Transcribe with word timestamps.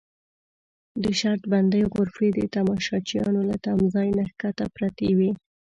د 1.03 1.05
شرط 1.19 1.41
بندۍ 1.51 1.83
غرفې 1.93 2.27
د 2.33 2.39
تماشچیانو 2.55 3.41
له 3.49 3.55
تمځای 3.65 4.09
نه 4.17 4.25
کښته 4.41 4.65
پرتې 4.75 5.09
وې. 5.17 5.31